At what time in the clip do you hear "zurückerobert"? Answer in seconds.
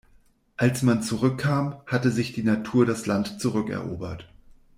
3.39-4.27